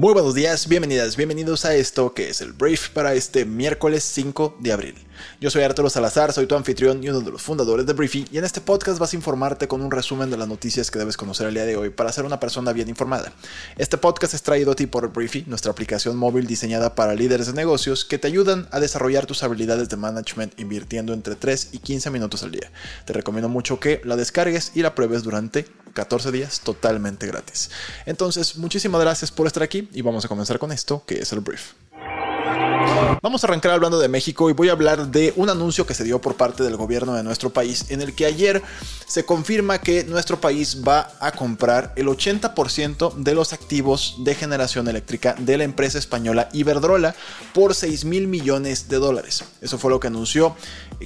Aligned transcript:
Muy 0.00 0.14
buenos 0.14 0.34
días, 0.34 0.66
bienvenidas, 0.66 1.14
bienvenidos 1.14 1.66
a 1.66 1.74
esto 1.74 2.14
que 2.14 2.30
es 2.30 2.40
el 2.40 2.54
brief 2.54 2.88
para 2.88 3.12
este 3.12 3.44
miércoles 3.44 4.02
5 4.02 4.56
de 4.58 4.72
abril. 4.72 4.94
Yo 5.42 5.50
soy 5.50 5.62
Arturo 5.62 5.90
Salazar, 5.90 6.32
soy 6.32 6.46
tu 6.46 6.54
anfitrión 6.54 7.04
y 7.04 7.10
uno 7.10 7.20
de 7.20 7.30
los 7.30 7.42
fundadores 7.42 7.84
de 7.84 7.92
Briefy 7.92 8.26
y 8.32 8.38
en 8.38 8.44
este 8.44 8.62
podcast 8.62 8.98
vas 8.98 9.12
a 9.12 9.16
informarte 9.16 9.68
con 9.68 9.82
un 9.82 9.90
resumen 9.90 10.30
de 10.30 10.38
las 10.38 10.48
noticias 10.48 10.90
que 10.90 10.98
debes 10.98 11.18
conocer 11.18 11.48
el 11.48 11.52
día 11.52 11.66
de 11.66 11.76
hoy 11.76 11.90
para 11.90 12.12
ser 12.12 12.24
una 12.24 12.40
persona 12.40 12.72
bien 12.72 12.88
informada. 12.88 13.30
Este 13.76 13.98
podcast 13.98 14.32
es 14.32 14.42
traído 14.42 14.72
a 14.72 14.74
ti 14.74 14.86
por 14.86 15.12
Briefy, 15.12 15.44
nuestra 15.46 15.70
aplicación 15.70 16.16
móvil 16.16 16.46
diseñada 16.46 16.94
para 16.94 17.14
líderes 17.14 17.48
de 17.48 17.52
negocios 17.52 18.06
que 18.06 18.18
te 18.18 18.28
ayudan 18.28 18.68
a 18.70 18.80
desarrollar 18.80 19.26
tus 19.26 19.42
habilidades 19.42 19.90
de 19.90 19.98
management 19.98 20.58
invirtiendo 20.58 21.12
entre 21.12 21.34
3 21.34 21.70
y 21.72 21.78
15 21.78 22.10
minutos 22.10 22.42
al 22.42 22.52
día. 22.52 22.72
Te 23.04 23.12
recomiendo 23.12 23.50
mucho 23.50 23.78
que 23.78 24.00
la 24.04 24.16
descargues 24.16 24.72
y 24.74 24.80
la 24.80 24.94
pruebes 24.94 25.22
durante 25.22 25.66
14 25.94 26.30
días 26.32 26.60
totalmente 26.60 27.26
gratis. 27.26 27.70
Entonces, 28.06 28.56
muchísimas 28.56 29.00
gracias 29.00 29.30
por 29.30 29.46
estar 29.46 29.62
aquí 29.62 29.88
y 29.92 30.02
vamos 30.02 30.24
a 30.24 30.28
comenzar 30.28 30.58
con 30.58 30.72
esto 30.72 31.02
que 31.06 31.20
es 31.20 31.32
el 31.32 31.40
brief. 31.40 31.72
Vamos 33.22 33.44
a 33.44 33.46
arrancar 33.46 33.72
hablando 33.72 33.98
de 33.98 34.08
México 34.08 34.48
y 34.48 34.52
voy 34.52 34.68
a 34.68 34.72
hablar 34.72 35.08
de 35.08 35.32
un 35.36 35.50
anuncio 35.50 35.86
que 35.86 35.94
se 35.94 36.04
dio 36.04 36.20
por 36.20 36.36
parte 36.36 36.62
del 36.62 36.76
gobierno 36.76 37.14
de 37.14 37.22
nuestro 37.22 37.50
país 37.50 37.86
en 37.90 38.00
el 38.00 38.14
que 38.14 38.24
ayer 38.26 38.62
se 39.06 39.24
confirma 39.24 39.78
que 39.78 40.04
nuestro 40.04 40.40
país 40.40 40.82
va 40.86 41.12
a 41.20 41.32
comprar 41.32 41.92
el 41.96 42.06
80% 42.06 43.14
de 43.14 43.34
los 43.34 43.52
activos 43.52 44.16
de 44.18 44.34
generación 44.34 44.88
eléctrica 44.88 45.34
de 45.38 45.58
la 45.58 45.64
empresa 45.64 45.98
española 45.98 46.48
Iberdrola 46.52 47.14
por 47.52 47.74
6 47.74 48.04
mil 48.06 48.26
millones 48.26 48.88
de 48.88 48.96
dólares. 48.96 49.44
Eso 49.60 49.78
fue 49.78 49.90
lo 49.90 50.00
que 50.00 50.06
anunció, 50.06 50.56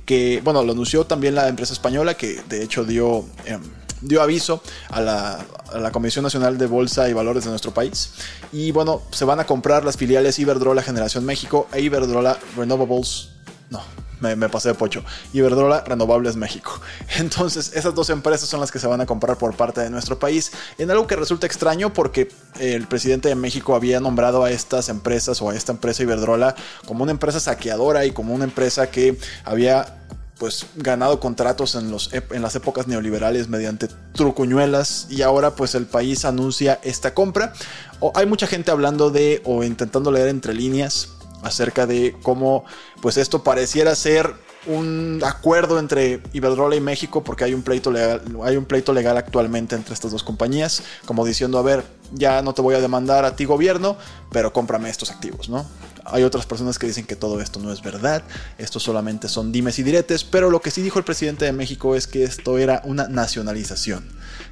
que 0.04 0.40
bueno, 0.44 0.62
lo 0.62 0.72
anunció 0.72 1.04
también 1.06 1.34
la 1.34 1.48
empresa 1.48 1.72
española 1.72 2.14
que 2.14 2.40
de 2.48 2.62
hecho 2.62 2.84
dio... 2.84 3.24
Em, 3.44 3.62
dio 4.04 4.22
aviso 4.22 4.62
a 4.90 5.00
la, 5.00 5.90
Comisión 5.92 6.22
Nacional 6.22 6.56
de 6.58 6.66
Bolsa 6.66 7.08
y 7.08 7.12
Valores 7.12 7.44
de 7.44 7.50
nuestro 7.50 7.72
país. 7.72 8.12
Y 8.52 8.70
bueno, 8.70 9.02
se 9.10 9.24
van 9.24 9.40
a 9.40 9.46
comprar 9.46 9.84
las 9.84 9.96
filiales 9.96 10.38
Iberdrola 10.38 10.82
Generación 10.82 11.24
México 11.24 11.66
e 11.72 11.80
Iberdrola 11.80 12.38
Renovables. 12.56 13.30
No, 13.70 13.80
me, 14.20 14.48
pasé 14.48 14.68
de 14.68 14.74
pocho. 14.74 15.02
Iberdrola 15.32 15.82
Renovables 15.84 16.36
México. 16.36 16.80
Entonces, 17.18 17.72
esas 17.74 17.94
dos 17.94 18.10
empresas 18.10 18.48
son 18.48 18.60
las 18.60 18.70
que 18.70 18.78
se 18.78 18.86
van 18.86 19.00
a 19.00 19.06
comprar 19.06 19.36
por 19.36 19.56
parte 19.56 19.80
de 19.80 19.90
nuestro 19.90 20.18
país. 20.18 20.52
En 20.78 20.90
algo 20.90 21.06
que 21.06 21.16
resulta 21.16 21.46
extraño 21.46 21.92
porque 21.92 22.28
el 22.60 22.86
presidente 22.86 23.28
de 23.28 23.34
México 23.34 23.74
había 23.74 24.00
nombrado 24.00 24.44
a 24.44 24.50
estas 24.50 24.88
empresas 24.88 25.40
o 25.42 25.50
a 25.50 25.56
esta 25.56 25.72
empresa 25.72 26.02
Iberdrola 26.02 26.54
como 26.86 27.02
una 27.02 27.12
empresa 27.12 27.40
saqueadora 27.40 28.04
y 28.04 28.12
como 28.12 28.34
una 28.34 28.44
empresa 28.44 28.90
que 28.90 29.18
había 29.44 30.03
pues 30.38 30.66
ganado 30.76 31.20
contratos 31.20 31.74
en, 31.74 31.90
los, 31.90 32.12
en 32.12 32.42
las 32.42 32.54
épocas 32.56 32.86
neoliberales 32.86 33.48
mediante 33.48 33.88
trucuñuelas 34.14 35.06
y 35.08 35.22
ahora 35.22 35.54
pues 35.54 35.74
el 35.74 35.86
país 35.86 36.24
anuncia 36.24 36.80
esta 36.82 37.14
compra. 37.14 37.52
O 38.00 38.12
hay 38.14 38.26
mucha 38.26 38.46
gente 38.46 38.70
hablando 38.70 39.10
de 39.10 39.42
o 39.44 39.62
intentando 39.62 40.10
leer 40.10 40.28
entre 40.28 40.54
líneas 40.54 41.10
acerca 41.42 41.86
de 41.86 42.16
cómo 42.22 42.64
pues 43.00 43.16
esto 43.16 43.44
pareciera 43.44 43.94
ser 43.94 44.34
un 44.66 45.20
acuerdo 45.24 45.78
entre 45.78 46.22
Iberdrola 46.32 46.74
y 46.76 46.80
México 46.80 47.22
porque 47.22 47.44
hay 47.44 47.54
un 47.54 47.62
pleito 47.62 47.90
legal, 47.90 48.22
hay 48.44 48.56
un 48.56 48.64
pleito 48.64 48.92
legal 48.92 49.16
actualmente 49.16 49.76
entre 49.76 49.94
estas 49.94 50.10
dos 50.10 50.22
compañías, 50.22 50.82
como 51.04 51.24
diciendo, 51.24 51.58
a 51.58 51.62
ver, 51.62 51.84
ya 52.14 52.42
no 52.42 52.54
te 52.54 52.62
voy 52.62 52.74
a 52.74 52.80
demandar 52.80 53.24
a 53.24 53.36
ti 53.36 53.44
gobierno, 53.44 53.96
pero 54.30 54.52
cómprame 54.52 54.88
estos 54.90 55.10
activos, 55.10 55.48
¿no? 55.48 55.66
Hay 56.06 56.22
otras 56.22 56.44
personas 56.44 56.78
que 56.78 56.86
dicen 56.86 57.06
que 57.06 57.16
todo 57.16 57.40
esto 57.40 57.60
no 57.60 57.72
es 57.72 57.82
verdad, 57.82 58.22
esto 58.58 58.78
solamente 58.78 59.28
son 59.28 59.52
dimes 59.52 59.78
y 59.78 59.82
diretes, 59.82 60.22
pero 60.22 60.50
lo 60.50 60.60
que 60.60 60.70
sí 60.70 60.82
dijo 60.82 60.98
el 60.98 61.04
presidente 61.04 61.46
de 61.46 61.52
México 61.52 61.94
es 61.96 62.06
que 62.06 62.24
esto 62.24 62.58
era 62.58 62.82
una 62.84 63.08
nacionalización 63.08 64.04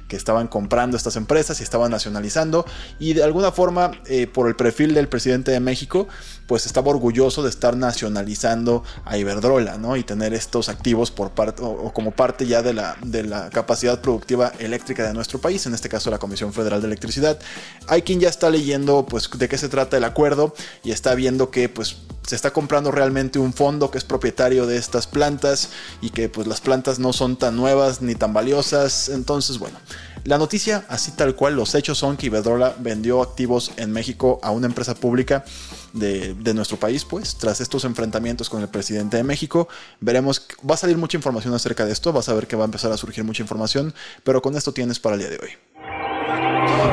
que 0.07 0.15
estaban 0.15 0.47
comprando 0.47 0.97
estas 0.97 1.15
empresas 1.15 1.59
y 1.59 1.63
estaban 1.63 1.91
nacionalizando 1.91 2.65
y 2.99 3.13
de 3.13 3.23
alguna 3.23 3.51
forma 3.51 3.91
eh, 4.05 4.27
por 4.27 4.47
el 4.47 4.55
perfil 4.55 4.93
del 4.93 5.07
presidente 5.07 5.51
de 5.51 5.59
México 5.59 6.07
pues 6.47 6.65
estaba 6.65 6.89
orgulloso 6.89 7.41
de 7.41 7.49
estar 7.49 7.75
nacionalizando 7.77 8.83
a 9.05 9.17
Iberdrola 9.17 9.77
¿no? 9.77 9.95
y 9.95 10.03
tener 10.03 10.33
estos 10.33 10.69
activos 10.69 11.09
por 11.11 11.31
parte 11.31 11.63
o, 11.63 11.91
como 11.93 12.11
parte 12.11 12.45
ya 12.45 12.61
de 12.61 12.73
la, 12.73 12.97
de 13.03 13.23
la 13.23 13.49
capacidad 13.49 14.01
productiva 14.01 14.51
eléctrica 14.59 15.07
de 15.07 15.13
nuestro 15.13 15.39
país, 15.39 15.65
en 15.65 15.73
este 15.73 15.89
caso 15.89 16.11
la 16.11 16.19
Comisión 16.19 16.53
Federal 16.53 16.81
de 16.81 16.87
Electricidad. 16.87 17.39
Hay 17.87 18.01
quien 18.03 18.19
ya 18.19 18.29
está 18.29 18.49
leyendo 18.49 19.05
pues 19.05 19.29
de 19.29 19.49
qué 19.49 19.57
se 19.57 19.69
trata 19.69 19.97
el 19.97 20.03
acuerdo 20.03 20.53
y 20.83 20.91
está 20.91 21.15
viendo 21.15 21.51
que 21.51 21.69
pues 21.69 21.97
se 22.25 22.35
está 22.35 22.51
comprando 22.51 22.91
realmente 22.91 23.39
un 23.39 23.53
fondo 23.53 23.91
que 23.91 23.97
es 23.97 24.03
propietario 24.03 24.65
de 24.65 24.77
estas 24.77 25.07
plantas 25.07 25.69
y 26.01 26.09
que 26.09 26.29
pues 26.29 26.47
las 26.47 26.61
plantas 26.61 26.99
no 26.99 27.13
son 27.13 27.35
tan 27.35 27.55
nuevas 27.57 28.01
ni 28.01 28.15
tan 28.15 28.33
valiosas. 28.33 29.09
Entonces, 29.09 29.59
bueno, 29.59 29.77
la 30.23 30.37
noticia, 30.37 30.85
así 30.87 31.11
tal 31.11 31.35
cual, 31.35 31.55
los 31.55 31.75
hechos 31.75 31.97
son 31.97 32.15
que 32.15 32.27
Iberdrola 32.27 32.75
vendió 32.79 33.21
activos 33.21 33.71
en 33.75 33.91
México 33.91 34.39
a 34.41 34.51
una 34.51 34.67
empresa 34.67 34.95
pública 34.95 35.43
de, 35.91 36.33
nuestro 36.53 36.77
país, 36.77 37.03
pues, 37.03 37.35
tras 37.35 37.59
estos 37.59 37.83
enfrentamientos 37.83 38.49
con 38.49 38.61
el 38.61 38.69
presidente 38.69 39.17
de 39.17 39.23
México. 39.23 39.67
Veremos, 39.99 40.47
va 40.69 40.75
a 40.75 40.77
salir 40.77 40.97
mucha 40.97 41.17
información 41.17 41.53
acerca 41.53 41.85
de 41.85 41.91
esto, 41.91 42.13
vas 42.13 42.29
a 42.29 42.33
ver 42.33 42.47
que 42.47 42.55
va 42.55 42.63
a 42.63 42.65
empezar 42.65 42.91
a 42.93 42.97
surgir 42.97 43.25
mucha 43.25 43.41
información, 43.41 43.93
pero 44.23 44.41
con 44.41 44.55
esto 44.55 44.71
tienes 44.71 44.97
para 44.99 45.15
el 45.15 45.21
día 45.21 45.29
de 45.29 45.39
hoy. 45.43 46.12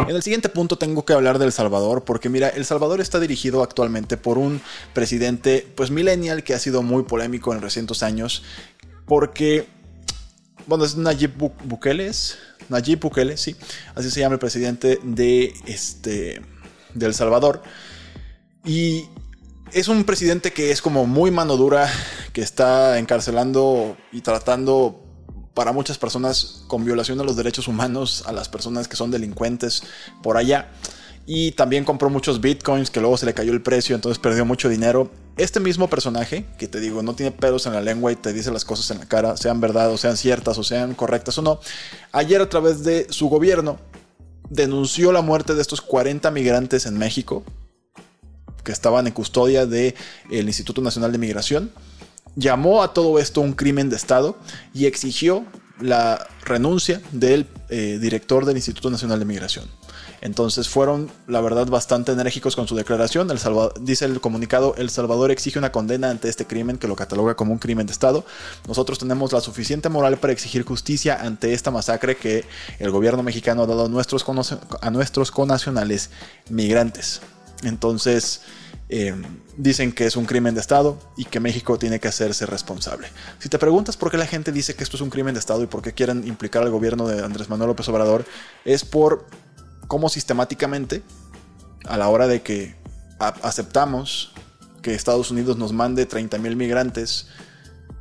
En 0.08 0.16
el 0.16 0.22
siguiente 0.22 0.48
punto 0.48 0.76
tengo 0.76 1.04
que 1.04 1.12
hablar 1.12 1.38
de 1.38 1.44
El 1.44 1.52
Salvador, 1.52 2.04
porque 2.04 2.28
mira, 2.28 2.48
El 2.48 2.64
Salvador 2.64 3.00
está 3.00 3.20
dirigido 3.20 3.62
actualmente 3.62 4.16
por 4.16 4.38
un 4.38 4.60
presidente, 4.92 5.66
pues 5.76 5.90
millennial, 5.90 6.42
que 6.42 6.54
ha 6.54 6.58
sido 6.58 6.82
muy 6.82 7.04
polémico 7.04 7.54
en 7.54 7.60
recientes 7.60 8.02
años, 8.02 8.42
porque, 9.06 9.68
bueno, 10.66 10.84
es 10.84 10.96
Nayib 10.96 11.32
Bukele, 11.64 12.10
Nayib 12.68 13.00
Bukele, 13.00 13.36
sí, 13.36 13.54
así 13.94 14.10
se 14.10 14.20
llama 14.20 14.34
el 14.34 14.40
presidente 14.40 14.98
de 15.04 15.54
este, 15.66 16.42
de 16.94 17.06
El 17.06 17.14
Salvador, 17.14 17.62
y 18.64 19.04
es 19.72 19.86
un 19.86 20.02
presidente 20.04 20.52
que 20.52 20.72
es 20.72 20.82
como 20.82 21.06
muy 21.06 21.30
mano 21.30 21.56
dura, 21.56 21.88
que 22.32 22.42
está 22.42 22.98
encarcelando 22.98 23.96
y 24.10 24.22
tratando 24.22 25.04
para 25.60 25.72
muchas 25.72 25.98
personas 25.98 26.62
con 26.68 26.86
violación 26.86 27.18
de 27.18 27.24
los 27.24 27.36
derechos 27.36 27.68
humanos 27.68 28.24
a 28.26 28.32
las 28.32 28.48
personas 28.48 28.88
que 28.88 28.96
son 28.96 29.10
delincuentes 29.10 29.82
por 30.22 30.38
allá. 30.38 30.70
Y 31.26 31.52
también 31.52 31.84
compró 31.84 32.08
muchos 32.08 32.40
bitcoins 32.40 32.88
que 32.88 32.98
luego 32.98 33.18
se 33.18 33.26
le 33.26 33.34
cayó 33.34 33.52
el 33.52 33.60
precio, 33.60 33.94
entonces 33.94 34.18
perdió 34.18 34.46
mucho 34.46 34.70
dinero. 34.70 35.10
Este 35.36 35.60
mismo 35.60 35.90
personaje, 35.90 36.46
que 36.56 36.66
te 36.66 36.80
digo, 36.80 37.02
no 37.02 37.14
tiene 37.14 37.30
pelos 37.30 37.66
en 37.66 37.74
la 37.74 37.82
lengua 37.82 38.10
y 38.10 38.16
te 38.16 38.32
dice 38.32 38.50
las 38.50 38.64
cosas 38.64 38.90
en 38.90 39.00
la 39.00 39.04
cara, 39.06 39.36
sean 39.36 39.60
verdad 39.60 39.90
o 39.90 39.98
sean 39.98 40.16
ciertas 40.16 40.56
o 40.56 40.64
sean 40.64 40.94
correctas 40.94 41.36
o 41.36 41.42
no, 41.42 41.60
ayer 42.12 42.40
a 42.40 42.48
través 42.48 42.82
de 42.82 43.06
su 43.10 43.28
gobierno 43.28 43.78
denunció 44.48 45.12
la 45.12 45.20
muerte 45.20 45.54
de 45.54 45.60
estos 45.60 45.82
40 45.82 46.30
migrantes 46.30 46.86
en 46.86 46.96
México 46.96 47.44
que 48.64 48.72
estaban 48.72 49.06
en 49.06 49.12
custodia 49.12 49.66
del 49.66 49.94
Instituto 50.30 50.80
Nacional 50.80 51.12
de 51.12 51.18
Migración 51.18 51.70
llamó 52.36 52.82
a 52.82 52.92
todo 52.92 53.18
esto 53.18 53.40
un 53.40 53.52
crimen 53.52 53.90
de 53.90 53.96
Estado 53.96 54.36
y 54.74 54.86
exigió 54.86 55.44
la 55.80 56.26
renuncia 56.44 57.00
del 57.12 57.46
eh, 57.68 57.98
director 58.00 58.44
del 58.44 58.56
Instituto 58.56 58.90
Nacional 58.90 59.18
de 59.18 59.24
Migración. 59.24 59.66
Entonces 60.22 60.68
fueron, 60.68 61.10
la 61.26 61.40
verdad, 61.40 61.66
bastante 61.68 62.12
enérgicos 62.12 62.54
con 62.54 62.68
su 62.68 62.76
declaración. 62.76 63.30
El 63.30 63.38
dice 63.80 64.04
el 64.04 64.20
comunicado, 64.20 64.74
El 64.76 64.90
Salvador 64.90 65.30
exige 65.30 65.58
una 65.58 65.72
condena 65.72 66.10
ante 66.10 66.28
este 66.28 66.46
crimen 66.46 66.76
que 66.76 66.88
lo 66.88 66.96
cataloga 66.96 67.36
como 67.36 67.52
un 67.52 67.58
crimen 67.58 67.86
de 67.86 67.92
Estado. 67.92 68.24
Nosotros 68.68 68.98
tenemos 68.98 69.32
la 69.32 69.40
suficiente 69.40 69.88
moral 69.88 70.18
para 70.18 70.32
exigir 70.32 70.62
justicia 70.64 71.18
ante 71.20 71.54
esta 71.54 71.70
masacre 71.70 72.16
que 72.16 72.44
el 72.78 72.90
gobierno 72.90 73.22
mexicano 73.22 73.62
ha 73.62 73.66
dado 73.66 73.86
a 73.86 73.88
nuestros, 73.88 74.24
a 74.82 74.90
nuestros 74.90 75.30
conacionales 75.30 76.10
migrantes. 76.50 77.22
Entonces, 77.62 78.42
eh, 78.92 79.14
dicen 79.56 79.92
que 79.92 80.04
es 80.04 80.16
un 80.16 80.26
crimen 80.26 80.54
de 80.54 80.60
Estado 80.60 80.98
y 81.16 81.24
que 81.24 81.38
México 81.38 81.78
tiene 81.78 82.00
que 82.00 82.08
hacerse 82.08 82.44
responsable. 82.44 83.08
Si 83.38 83.48
te 83.48 83.58
preguntas 83.58 83.96
por 83.96 84.10
qué 84.10 84.18
la 84.18 84.26
gente 84.26 84.50
dice 84.50 84.74
que 84.74 84.82
esto 84.82 84.96
es 84.96 85.00
un 85.00 85.10
crimen 85.10 85.34
de 85.34 85.40
Estado 85.40 85.62
y 85.62 85.66
por 85.66 85.80
qué 85.80 85.92
quieren 85.92 86.26
implicar 86.26 86.62
al 86.62 86.70
gobierno 86.70 87.06
de 87.06 87.24
Andrés 87.24 87.48
Manuel 87.48 87.68
López 87.68 87.88
Obrador, 87.88 88.24
es 88.64 88.84
por 88.84 89.26
cómo 89.86 90.08
sistemáticamente, 90.08 91.02
a 91.86 91.96
la 91.96 92.08
hora 92.08 92.26
de 92.26 92.42
que 92.42 92.74
aceptamos 93.18 94.32
que 94.82 94.94
Estados 94.94 95.30
Unidos 95.30 95.56
nos 95.56 95.72
mande 95.72 96.04
30 96.04 96.38
mil 96.38 96.56
migrantes 96.56 97.28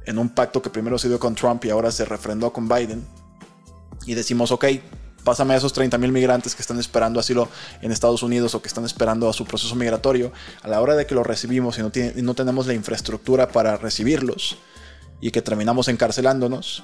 en 0.06 0.18
un 0.18 0.30
pacto 0.30 0.62
que 0.62 0.70
primero 0.70 0.98
se 0.98 1.08
dio 1.08 1.20
con 1.20 1.36
Trump 1.36 1.64
y 1.66 1.70
ahora 1.70 1.92
se 1.92 2.04
refrendó 2.04 2.52
con 2.52 2.68
Biden, 2.68 3.06
y 4.06 4.16
decimos, 4.16 4.52
ok, 4.52 4.66
pásame 5.24 5.54
a 5.54 5.58
esos 5.58 5.76
30.000 5.76 6.12
migrantes 6.12 6.56
que 6.56 6.62
están 6.62 6.80
esperando 6.80 7.20
asilo 7.20 7.50
en 7.82 7.92
Estados 7.92 8.24
Unidos 8.24 8.56
o 8.56 8.62
que 8.62 8.68
están 8.68 8.86
esperando 8.86 9.30
a 9.30 9.34
su 9.34 9.46
proceso 9.46 9.76
migratorio, 9.76 10.32
a 10.62 10.68
la 10.68 10.82
hora 10.82 10.96
de 10.96 11.06
que 11.06 11.16
los 11.16 11.26
recibimos 11.26 11.78
y 11.78 11.82
no, 11.82 11.92
no 12.16 12.34
tenemos 12.34 12.68
la 12.68 12.74
infraestructura 12.74 13.50
para 13.50 13.78
recibirlos 13.78 14.58
y 15.22 15.32
que 15.32 15.42
terminamos 15.42 15.88
encarcelándonos, 15.88 16.84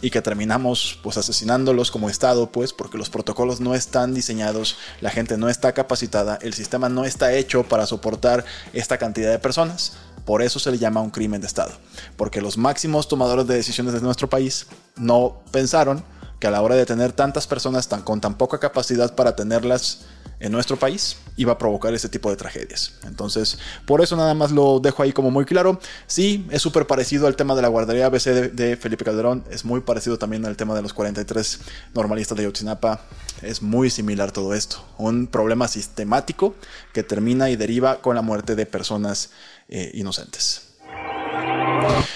y 0.00 0.10
que 0.10 0.22
terminamos 0.22 0.98
pues 1.02 1.16
asesinándolos 1.16 1.90
como 1.90 2.10
Estado, 2.10 2.50
pues 2.50 2.72
porque 2.72 2.98
los 2.98 3.10
protocolos 3.10 3.60
no 3.60 3.74
están 3.74 4.14
diseñados, 4.14 4.76
la 5.00 5.10
gente 5.10 5.36
no 5.36 5.48
está 5.48 5.72
capacitada, 5.72 6.38
el 6.42 6.54
sistema 6.54 6.88
no 6.88 7.04
está 7.04 7.32
hecho 7.32 7.64
para 7.64 7.86
soportar 7.86 8.44
esta 8.72 8.98
cantidad 8.98 9.30
de 9.30 9.38
personas. 9.38 9.94
Por 10.24 10.40
eso 10.40 10.58
se 10.58 10.70
le 10.70 10.78
llama 10.78 11.02
un 11.02 11.10
crimen 11.10 11.40
de 11.42 11.46
Estado, 11.46 11.72
porque 12.16 12.40
los 12.40 12.56
máximos 12.56 13.08
tomadores 13.08 13.46
de 13.46 13.56
decisiones 13.56 13.92
de 13.92 14.00
nuestro 14.00 14.28
país 14.28 14.66
no 14.96 15.42
pensaron 15.50 16.02
que 16.44 16.48
a 16.48 16.50
la 16.50 16.60
hora 16.60 16.74
de 16.74 16.84
tener 16.84 17.12
tantas 17.12 17.46
personas 17.46 17.88
tan, 17.88 18.02
con 18.02 18.20
tan 18.20 18.36
poca 18.36 18.58
capacidad 18.58 19.14
para 19.14 19.34
tenerlas 19.34 20.00
en 20.40 20.52
nuestro 20.52 20.76
país 20.76 21.16
iba 21.38 21.54
a 21.54 21.56
provocar 21.56 21.94
ese 21.94 22.10
tipo 22.10 22.28
de 22.28 22.36
tragedias. 22.36 22.92
Entonces, 23.04 23.58
por 23.86 24.02
eso 24.02 24.14
nada 24.14 24.34
más 24.34 24.50
lo 24.50 24.78
dejo 24.78 25.02
ahí 25.02 25.14
como 25.14 25.30
muy 25.30 25.46
claro. 25.46 25.80
Sí, 26.06 26.46
es 26.50 26.60
súper 26.60 26.86
parecido 26.86 27.28
al 27.28 27.34
tema 27.34 27.54
de 27.54 27.62
la 27.62 27.68
guardería 27.68 28.04
ABC 28.04 28.52
de, 28.52 28.76
Felipe 28.76 29.06
Calderón, 29.06 29.42
es 29.50 29.64
muy 29.64 29.80
parecido 29.80 30.18
también 30.18 30.44
al 30.44 30.54
tema 30.54 30.74
de 30.74 30.82
los 30.82 30.92
43 30.92 31.60
normalistas 31.94 32.36
de 32.36 32.44
Yotzinapa, 32.44 33.00
es 33.40 33.62
muy 33.62 33.88
similar 33.88 34.30
todo 34.30 34.52
esto. 34.52 34.84
Un 34.98 35.28
problema 35.28 35.66
sistemático 35.66 36.56
que 36.92 37.02
termina 37.02 37.48
y 37.48 37.56
deriva 37.56 38.02
con 38.02 38.16
la 38.16 38.20
muerte 38.20 38.54
de 38.54 38.66
personas 38.66 39.30
eh, 39.70 39.92
inocentes. 39.94 40.73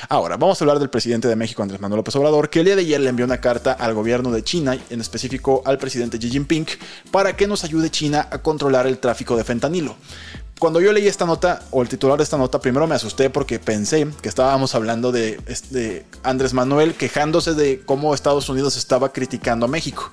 Ahora, 0.09 0.37
vamos 0.37 0.61
a 0.61 0.65
hablar 0.65 0.79
del 0.79 0.89
presidente 0.89 1.29
de 1.29 1.37
México, 1.37 1.63
Andrés 1.63 1.81
Manuel 1.81 1.99
López 1.99 2.17
Obrador, 2.17 2.49
que 2.49 2.61
el 2.61 2.65
día 2.65 2.77
de 2.77 2.83
ayer 2.83 3.01
le 3.01 3.11
envió 3.11 3.27
una 3.27 3.41
carta 3.41 3.73
al 3.73 3.93
gobierno 3.93 4.31
de 4.31 4.43
China, 4.43 4.77
en 4.89 5.01
específico 5.01 5.63
al 5.67 5.77
presidente 5.77 6.19
Xi 6.19 6.31
Jinping, 6.31 6.67
para 7.11 7.37
que 7.37 7.47
nos 7.47 7.65
ayude 7.65 7.91
China 7.91 8.27
a 8.31 8.39
controlar 8.39 8.87
el 8.87 8.99
tráfico 8.99 9.37
de 9.37 9.45
fentanilo. 9.45 9.97
Cuando 10.59 10.81
yo 10.81 10.93
leí 10.93 11.07
esta 11.07 11.27
nota, 11.27 11.63
o 11.71 11.83
el 11.83 11.89
titular 11.89 12.17
de 12.17 12.25
esta 12.25 12.37
nota, 12.37 12.59
primero 12.61 12.87
me 12.87 12.95
asusté 12.95 13.31
porque 13.31 13.59
pensé 13.59 14.09
que 14.23 14.29
estábamos 14.29 14.75
hablando 14.75 15.13
de, 15.13 15.39
de 15.71 16.05
Andrés 16.23 16.55
Manuel 16.55 16.95
quejándose 16.95 17.55
de 17.55 17.83
cómo 17.85 18.15
Estados 18.15 18.49
Unidos 18.49 18.77
estaba 18.77 19.13
criticando 19.13 19.67
a 19.67 19.69
México 19.69 20.11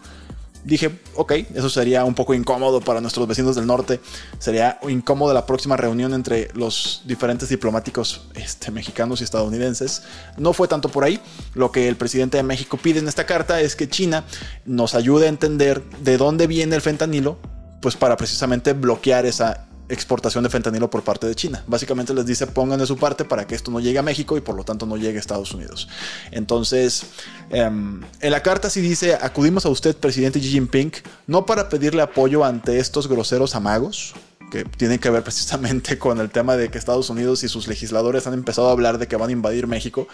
dije, 0.65 0.99
ok, 1.15 1.31
eso 1.53 1.69
sería 1.69 2.03
un 2.03 2.15
poco 2.15 2.33
incómodo 2.33 2.81
para 2.81 2.99
nuestros 2.99 3.27
vecinos 3.27 3.55
del 3.55 3.67
norte. 3.67 3.99
Sería 4.39 4.79
incómodo 4.89 5.33
la 5.33 5.45
próxima 5.45 5.77
reunión 5.77 6.13
entre 6.13 6.49
los 6.53 7.03
diferentes 7.05 7.49
diplomáticos 7.49 8.27
este, 8.33 8.71
mexicanos 8.71 9.21
y 9.21 9.23
estadounidenses. 9.23 10.03
No 10.37 10.53
fue 10.53 10.67
tanto 10.67 10.89
por 10.89 11.03
ahí. 11.03 11.19
Lo 11.53 11.71
que 11.71 11.87
el 11.87 11.95
presidente 11.95 12.37
de 12.37 12.43
México 12.43 12.77
pide 12.77 12.99
en 12.99 13.07
esta 13.07 13.25
carta 13.25 13.61
es 13.61 13.75
que 13.75 13.87
China 13.87 14.25
nos 14.65 14.95
ayude 14.95 15.27
a 15.27 15.29
entender 15.29 15.83
de 16.01 16.17
dónde 16.17 16.47
viene 16.47 16.75
el 16.75 16.81
fentanilo, 16.81 17.37
pues 17.81 17.95
para 17.95 18.17
precisamente 18.17 18.73
bloquear 18.73 19.25
esa 19.25 19.67
exportación 19.89 20.43
de 20.43 20.49
fentanilo 20.49 20.89
por 20.89 21.03
parte 21.03 21.27
de 21.27 21.35
China. 21.35 21.63
Básicamente 21.67 22.13
les 22.13 22.25
dice 22.25 22.47
pongan 22.47 22.79
de 22.79 22.85
su 22.85 22.97
parte 22.97 23.25
para 23.25 23.45
que 23.45 23.55
esto 23.55 23.71
no 23.71 23.79
llegue 23.79 23.99
a 23.99 24.03
México 24.03 24.37
y 24.37 24.41
por 24.41 24.55
lo 24.55 24.63
tanto 24.63 24.85
no 24.85 24.97
llegue 24.97 25.17
a 25.17 25.19
Estados 25.19 25.53
Unidos. 25.53 25.87
Entonces, 26.31 27.03
em, 27.49 28.01
en 28.21 28.31
la 28.31 28.41
carta 28.41 28.69
sí 28.69 28.81
dice, 28.81 29.15
acudimos 29.15 29.65
a 29.65 29.69
usted, 29.69 29.95
presidente 29.95 30.39
Xi 30.39 30.49
Jinping, 30.49 30.91
no 31.27 31.45
para 31.45 31.69
pedirle 31.69 32.01
apoyo 32.01 32.43
ante 32.43 32.79
estos 32.79 33.07
groseros 33.07 33.55
amagos, 33.55 34.13
que 34.55 34.63
tiene 34.63 34.99
que 34.99 35.09
ver 35.09 35.21
precisamente 35.21 35.97
con 35.99 36.19
el 36.19 36.29
tema 36.29 36.55
de 36.55 36.69
que 36.69 36.77
Estados 36.77 37.09
Unidos 37.09 37.43
y 37.43 37.49
sus 37.49 37.67
legisladores 37.67 38.25
han 38.25 38.33
empezado 38.33 38.69
a 38.69 38.71
hablar 38.71 38.97
de 38.97 39.07
que 39.07 39.17
van 39.17 39.29
a 39.29 39.33
invadir 39.33 39.67
México. 39.67 40.07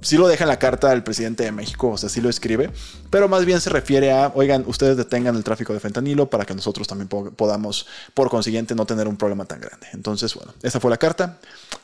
Sí 0.00 0.16
lo 0.16 0.28
deja 0.28 0.44
en 0.44 0.48
la 0.48 0.58
carta 0.58 0.92
el 0.92 1.02
presidente 1.02 1.42
de 1.42 1.52
México, 1.52 1.88
o 1.88 1.98
sea, 1.98 2.08
sí 2.08 2.20
lo 2.20 2.28
escribe, 2.28 2.70
pero 3.10 3.28
más 3.28 3.44
bien 3.44 3.60
se 3.60 3.70
refiere 3.70 4.12
a, 4.12 4.32
oigan, 4.34 4.64
ustedes 4.66 4.96
detengan 4.96 5.36
el 5.36 5.44
tráfico 5.44 5.72
de 5.72 5.80
fentanilo 5.80 6.30
para 6.30 6.44
que 6.44 6.54
nosotros 6.54 6.86
también 6.86 7.08
podamos, 7.08 7.86
por 8.14 8.30
consiguiente, 8.30 8.74
no 8.74 8.86
tener 8.86 9.08
un 9.08 9.16
problema 9.16 9.44
tan 9.44 9.60
grande. 9.60 9.88
Entonces, 9.92 10.34
bueno, 10.34 10.54
esa 10.62 10.80
fue 10.80 10.90
la 10.90 10.96
carta 10.96 11.40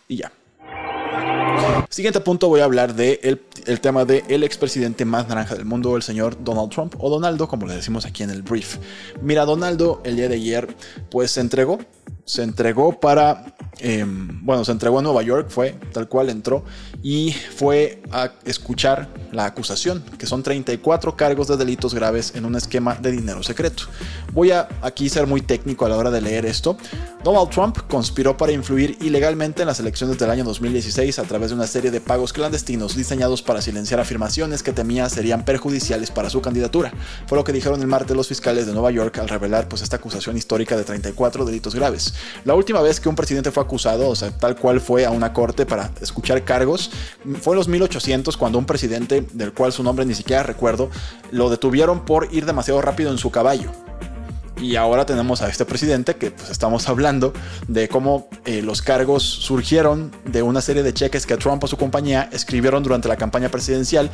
y 0.09 0.17
ya. 0.17 0.33
Siguiente 1.91 2.21
punto 2.21 2.49
voy 2.49 2.61
a 2.61 2.65
hablar 2.65 2.95
de 2.95 3.41
el 3.67 3.81
tema 3.81 4.05
del 4.05 4.23
el 4.29 4.45
expresidente 4.45 5.05
más 5.05 5.29
naranja 5.29 5.55
del 5.55 5.65
mundo, 5.65 5.97
el 5.97 6.03
señor 6.03 6.43
Donald 6.43 6.71
Trump, 6.71 6.95
o 6.99 7.11
Donaldo, 7.11 7.49
como 7.49 7.67
le 7.67 7.75
decimos 7.75 8.07
aquí 8.07 8.23
en 8.23 8.31
el 8.31 8.43
brief. 8.43 8.77
Mira, 9.23 9.45
Donaldo 9.45 10.01
el 10.05 10.17
día 10.17 10.29
de 10.29 10.37
ayer 10.37 10.69
pues 11.11 11.33
se 11.33 11.41
entregó, 11.41 11.79
se 12.25 12.43
entregó 12.43 12.99
para, 13.01 13.57
em, 13.79 14.45
bueno, 14.45 14.65
se 14.65 14.73
entregó 14.73 14.99
a 14.99 15.03
Nueva 15.03 15.23
York, 15.23 15.49
fue 15.49 15.79
tal 15.93 16.09
cual 16.09 16.31
entró, 16.31 16.65
y 17.03 17.33
fue 17.33 18.03
a 18.11 18.33
escuchar 18.45 19.09
la 19.33 19.45
acusación, 19.45 20.03
que 20.19 20.27
son 20.27 20.43
34 20.43 21.17
cargos 21.17 21.49
de 21.49 21.57
delitos 21.57 21.95
graves 21.95 22.33
en 22.35 22.45
un 22.45 22.57
esquema 22.57 22.95
de 22.95 23.13
dinero 23.13 23.43
secreto. 23.43 23.85
Voy 24.33 24.51
a 24.51 24.69
aquí 24.83 25.09
ser 25.09 25.27
muy 25.27 25.41
técnico 25.41 25.87
a 25.87 25.89
la 25.89 25.97
hora 25.97 26.11
de 26.11 26.21
leer 26.21 26.47
esto. 26.47 26.77
Donald 27.23 27.51
Trump 27.51 27.79
conspiró 27.89 28.37
para 28.37 28.53
influir 28.53 28.97
ilegalmente 29.01 29.63
en 29.63 29.69
las 29.69 29.81
elecciones 29.81 30.19
del 30.19 30.31
año 30.31 30.45
2016 30.45 31.19
a 31.19 31.25
través 31.25 31.51
de 31.51 31.57
una 31.57 31.67
serie 31.67 31.91
de 31.91 32.01
pagos 32.01 32.33
clandestinos 32.33 32.97
diseñados 32.97 33.43
para 33.43 33.61
silenciar 33.61 34.01
afirmaciones 34.01 34.63
que 34.63 34.73
temía 34.73 35.09
serían 35.09 35.45
perjudiciales 35.45 36.11
para 36.11 36.31
su 36.31 36.41
candidatura. 36.41 36.93
Fue 37.27 37.37
lo 37.37 37.45
que 37.45 37.53
dijeron 37.53 37.81
el 37.81 37.87
martes 37.89 38.17
los 38.17 38.29
fiscales 38.29 38.67
de 38.67 38.73
Nueva 38.73 38.91
York 38.91 39.19
al 39.19 39.29
revelar 39.29 39.69
pues, 39.69 39.83
esta 39.83 39.97
acusación 39.97 40.37
histórica 40.37 40.77
de 40.77 40.85
34 40.85 41.45
delitos 41.45 41.75
graves. 41.75 42.15
La 42.45 42.55
última 42.55 42.81
vez 42.81 43.01
que 43.01 43.09
un 43.09 43.17
presidente 43.17 43.51
fue 43.51 43.63
acusado, 43.67 44.09
o 44.09 44.17
sea, 44.17 44.31
tal 44.31 44.57
cual 44.57 44.81
fue 44.81 45.05
a 45.05 45.11
una 45.11 45.33
corte 45.33 45.67
para 45.67 45.91
escuchar 46.01 46.43
cargos, 46.45 46.91
fue 47.41 47.55
en 47.55 47.59
los 47.59 47.69
1800 47.69 48.37
cuando 48.37 48.59
un 48.59 48.67
presidente, 48.67 49.27
del 49.33 49.53
cual 49.53 49.73
su 49.73 49.83
nombre 49.83 50.07
ni 50.07 50.15
siquiera 50.15 50.43
recuerdo, 50.43 50.91
lo 51.31 51.51
detuvieron 51.51 52.05
por 52.05 52.33
ir 52.33 52.47
demasiado 52.47 52.81
rápido 52.81 53.11
en 53.11 53.19
su 53.19 53.31
caballo. 53.31 53.71
Y 54.59 54.77
ahora 54.77 55.05
tenemos 55.05 55.43
a 55.43 55.49
este 55.49 55.67
presidente 55.67 56.17
que 56.17 56.31
pues, 56.31 56.49
estamos 56.49 56.89
hablando 56.89 57.35
de 57.69 57.89
cómo 57.89 58.29
eh, 58.47 58.63
los 58.63 58.81
cargos 58.81 59.23
surgieron 59.23 60.11
de 60.25 60.43
una 60.43 60.63
serie 60.63 60.83
de 60.83 60.95
cheques 60.95 61.27
que 61.27 61.37
Trump 61.37 61.63
o 61.63 61.67
su 61.67 61.77
compañía 61.77 62.31
escribieron 62.33 62.83
durante 62.83 63.07
la 63.07 63.17
campaña 63.17 63.51
presidencial 63.51 64.11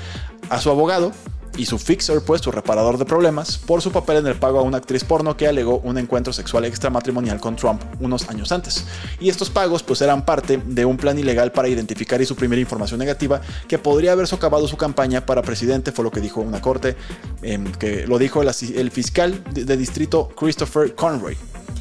a 0.50 0.58
su 0.58 0.69
abogado 0.70 1.12
y 1.56 1.66
su 1.66 1.78
fixer, 1.78 2.22
pues 2.22 2.40
su 2.40 2.50
reparador 2.50 2.99
de 2.99 3.04
problemas, 3.04 3.58
por 3.58 3.82
su 3.82 3.93
papel 3.93 4.19
en 4.19 4.26
el 4.26 4.37
pago 4.37 4.58
a 4.58 4.62
una 4.62 4.78
actriz 4.78 5.04
porno 5.04 5.37
que 5.37 5.46
alegó 5.46 5.78
un 5.78 5.99
encuentro 5.99 6.32
sexual 6.32 6.64
extramatrimonial 6.64 7.40
con 7.40 7.56
Trump 7.56 7.82
unos 8.00 8.28
años 8.28 8.52
antes. 8.52 8.84
Y 9.20 9.28
estos 9.28 9.50
pagos 9.50 9.82
pues 9.82 10.00
eran 10.00 10.25
parte 10.25 10.60
de 10.64 10.84
un 10.84 10.96
plan 10.96 11.19
ilegal 11.19 11.52
para 11.52 11.69
identificar 11.69 12.20
y 12.20 12.26
suprimir 12.26 12.58
información 12.58 12.99
negativa 12.99 13.40
que 13.69 13.78
podría 13.78 14.12
haber 14.12 14.26
socavado 14.26 14.66
su 14.69 14.76
campaña 14.76 15.26
para 15.26 15.43
presidente, 15.43 15.93
fue 15.93 16.04
lo 16.04 16.10
que 16.10 16.20
dijo 16.20 16.40
una 16.40 16.60
corte, 16.60 16.96
em, 17.43 17.70
que 17.72 18.06
lo 18.06 18.19
dijo 18.19 18.43
el, 18.43 18.90
fiscal 18.90 19.43
de 19.52 19.76
distrito 19.76 20.28
Christopher 20.37 20.94
Conroy 20.94 21.37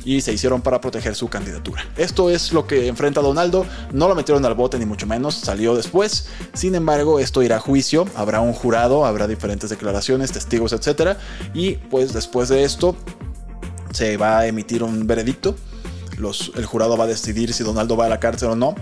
y 0.06 0.22
se 0.22 0.34
hicieron 0.34 0.62
para 0.62 0.82
proteger 0.82 1.16
su 1.16 1.28
candidatura. 1.28 1.86
Esto 1.98 2.30
es 2.30 2.54
lo 2.54 2.68
que 2.68 2.88
enfrenta 2.88 3.22
Donaldo, 3.22 3.66
no 3.92 4.08
lo 4.08 4.16
metieron 4.16 4.46
al 4.46 4.56
bote 4.56 4.80
ni 4.80 4.86
mucho 4.86 5.08
menos, 5.08 5.36
salió 5.36 5.76
después, 5.76 6.28
sin 6.54 6.76
embargo 6.76 7.20
esto 7.20 7.44
irá 7.44 7.58
a 7.58 7.60
juicio, 7.60 8.06
habrá 8.16 8.42
un 8.42 8.54
jurado, 8.54 9.06
habrá 9.06 9.28
diferentes 9.28 9.70
declaraciones, 9.70 10.32
testigos, 10.32 10.74
etc. 10.74 11.18
Y 11.54 11.74
pues 11.74 12.14
después 12.14 12.50
de 12.50 12.64
esto 12.64 12.96
se 13.92 14.18
va 14.18 14.40
a 14.40 14.48
emitir 14.48 14.84
un 14.84 15.06
veredicto, 15.08 15.56
el 16.56 16.66
jurado 16.66 16.98
va 16.98 17.06
a 17.06 17.08
decidir 17.08 17.54
si 17.54 17.64
Donaldo 17.64 17.98
va 17.98 18.06
a 18.06 18.10
la 18.10 18.20
cárcel 18.20 18.50
o 18.50 18.56
no. 18.56 18.76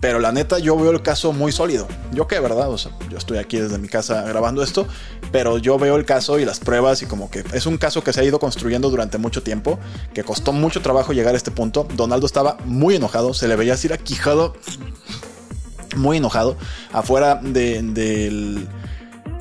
Pero 0.00 0.18
la 0.18 0.32
neta, 0.32 0.58
yo 0.58 0.76
veo 0.76 0.90
el 0.90 1.02
caso 1.02 1.32
muy 1.32 1.52
sólido. 1.52 1.86
Yo 2.12 2.26
qué, 2.26 2.40
¿verdad? 2.40 2.70
O 2.70 2.78
sea, 2.78 2.92
yo 3.10 3.18
estoy 3.18 3.38
aquí 3.38 3.58
desde 3.58 3.78
mi 3.78 3.88
casa 3.88 4.22
grabando 4.22 4.62
esto, 4.62 4.86
pero 5.30 5.58
yo 5.58 5.78
veo 5.78 5.96
el 5.96 6.06
caso 6.06 6.38
y 6.38 6.46
las 6.46 6.58
pruebas 6.58 7.02
y 7.02 7.06
como 7.06 7.30
que 7.30 7.44
es 7.52 7.66
un 7.66 7.76
caso 7.76 8.02
que 8.02 8.12
se 8.12 8.20
ha 8.20 8.24
ido 8.24 8.38
construyendo 8.38 8.88
durante 8.88 9.18
mucho 9.18 9.42
tiempo, 9.42 9.78
que 10.14 10.24
costó 10.24 10.52
mucho 10.52 10.80
trabajo 10.80 11.12
llegar 11.12 11.34
a 11.34 11.36
este 11.36 11.50
punto. 11.50 11.86
Donaldo 11.96 12.26
estaba 12.26 12.56
muy 12.64 12.96
enojado, 12.96 13.34
se 13.34 13.46
le 13.46 13.56
veía 13.56 13.74
así 13.74 13.90
quijado, 14.02 14.54
muy 15.96 16.16
enojado, 16.16 16.56
afuera 16.92 17.34
del 17.42 18.66